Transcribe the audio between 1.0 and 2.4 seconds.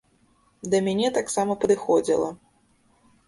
таксама падыходзіла.